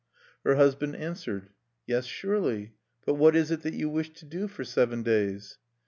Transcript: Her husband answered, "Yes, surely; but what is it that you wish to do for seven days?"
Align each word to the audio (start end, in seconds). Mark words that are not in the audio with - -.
Her 0.43 0.55
husband 0.55 0.95
answered, 0.95 1.49
"Yes, 1.85 2.07
surely; 2.07 2.73
but 3.05 3.13
what 3.17 3.35
is 3.35 3.51
it 3.51 3.61
that 3.61 3.75
you 3.75 3.87
wish 3.87 4.09
to 4.15 4.25
do 4.25 4.47
for 4.47 4.63
seven 4.63 5.03
days?" 5.03 5.59